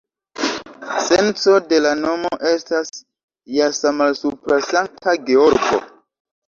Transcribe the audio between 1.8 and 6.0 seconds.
la nomo estas jasa-malsupra-Sankta-Georgo.